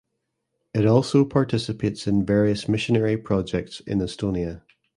It 0.73 0.87
also 0.87 1.23
participates 1.25 2.07
in 2.07 2.25
various 2.25 2.67
missionary 2.67 3.17
projects 3.19 3.81
in 3.81 3.99
Estonia. 3.99 4.63